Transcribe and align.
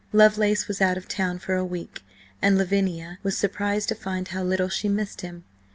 Lovelace 0.13 0.67
was 0.67 0.81
out 0.81 0.97
of 0.97 1.07
town 1.07 1.37
for 1.37 1.53
a 1.53 1.63
week, 1.63 2.01
and 2.41 2.57
Lavinia 2.57 3.19
was 3.21 3.37
surprised 3.37 3.87
to 3.89 3.93
find 3.93 4.29
how 4.29 4.41
little 4.41 4.67
she 4.67 4.89
missed 4.89 5.21
him. 5.21 5.43